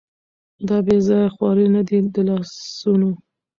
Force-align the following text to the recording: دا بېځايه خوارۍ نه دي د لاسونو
دا 0.67 0.77
بېځايه 0.85 1.33
خوارۍ 1.35 1.67
نه 1.75 1.81
دي 1.87 1.97
د 2.13 2.15
لاسونو 2.27 3.09